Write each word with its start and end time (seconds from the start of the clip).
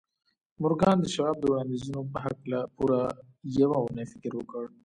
مورګان 0.61 0.97
د 1.01 1.05
شواب 1.15 1.37
د 1.39 1.43
وړانديزونو 1.51 2.01
په 2.11 2.17
هکله 2.25 2.59
پوره 2.75 3.01
يوه 3.61 3.77
اونۍ 3.81 4.05
فکر 4.11 4.31
وکړ. 4.35 4.63